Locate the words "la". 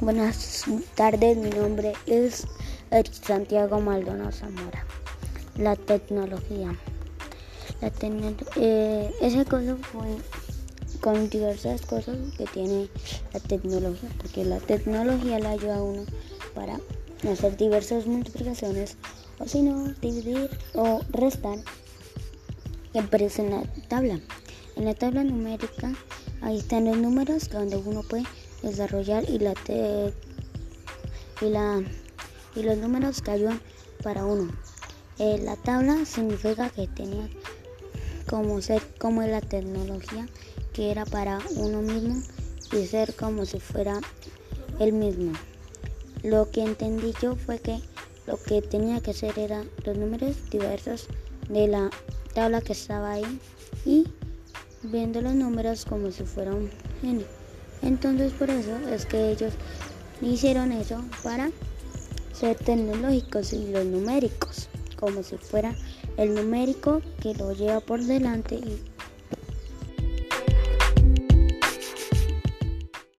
5.58-5.76, 7.82-7.92, 13.34-13.40, 14.42-14.58, 15.38-15.50, 23.50-23.62, 24.86-24.94, 29.38-29.54, 31.48-31.82, 35.42-35.56, 39.22-39.40, 51.66-51.90